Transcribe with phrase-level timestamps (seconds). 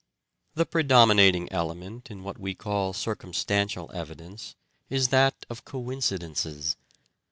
[0.55, 4.55] The predominating element in what we call circumstantial evidence
[4.89, 6.75] is that of coincidences.